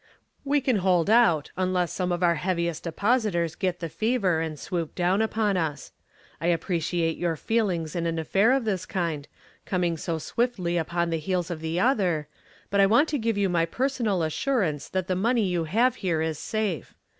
"We 0.43 0.61
can 0.61 0.77
hold 0.77 1.11
out 1.11 1.51
unless 1.55 1.93
some 1.93 2.11
of 2.11 2.23
our 2.23 2.33
heaviest 2.33 2.81
depositors 2.85 3.53
get 3.53 3.81
the 3.81 3.87
fever 3.87 4.39
and 4.41 4.57
swoop 4.59 4.95
down 4.95 5.21
upon 5.21 5.57
us. 5.57 5.91
I 6.41 6.47
appreciate 6.47 7.19
your 7.19 7.35
feelings 7.35 7.95
in 7.95 8.07
an 8.07 8.17
affair 8.17 8.51
of 8.53 8.65
this 8.65 8.87
kind, 8.87 9.27
coming 9.63 9.97
so 9.97 10.17
swiftly 10.17 10.75
upon 10.75 11.11
the 11.11 11.19
heels 11.19 11.51
of 11.51 11.61
the 11.61 11.79
other, 11.79 12.27
but 12.71 12.81
I 12.81 12.87
want 12.87 13.09
to 13.09 13.19
give 13.19 13.37
you 13.37 13.47
my 13.47 13.67
personal 13.67 14.23
assurance 14.23 14.89
that 14.89 15.05
the 15.05 15.13
money 15.15 15.45
you 15.45 15.65
have 15.65 15.97
here 15.97 16.23
is 16.23 16.39
safe. 16.39 16.95